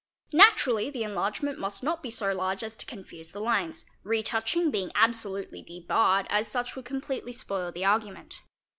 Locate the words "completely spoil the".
6.85-7.85